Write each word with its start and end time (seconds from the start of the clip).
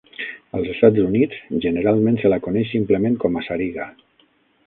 Als 0.59 0.69
Estats 0.69 1.01
Units, 1.09 1.43
generalment 1.65 2.17
se 2.23 2.33
la 2.35 2.41
coneix 2.47 2.73
simplement 2.77 3.19
com 3.25 3.37
a 3.43 3.47
sariga. 3.51 3.87